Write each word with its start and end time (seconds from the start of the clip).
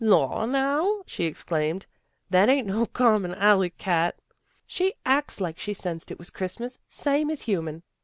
"Law 0.17 0.47
now!" 0.47 0.97
she 1.05 1.25
exclaimed." 1.25 1.85
That 2.31 2.49
ain't 2.49 2.65
no 2.65 2.87
common 2.87 3.35
alley 3.35 3.69
cat. 3.69 4.17
She 4.65 4.95
acts 5.05 5.39
like 5.39 5.59
she 5.59 5.75
sensed 5.75 6.09
it 6.09 6.17
was 6.17 6.31
Christmas, 6.31 6.79
same 6.89 7.29
as 7.29 7.41
a 7.43 7.45
human." 7.45 7.83